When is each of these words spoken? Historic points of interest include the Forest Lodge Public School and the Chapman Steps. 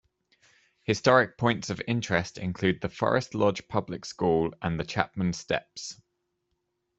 Historic 0.81 1.37
points 1.37 1.69
of 1.69 1.79
interest 1.87 2.39
include 2.39 2.81
the 2.81 2.89
Forest 2.89 3.35
Lodge 3.35 3.67
Public 3.67 4.03
School 4.03 4.51
and 4.59 4.79
the 4.79 4.83
Chapman 4.83 5.31
Steps. 5.31 6.01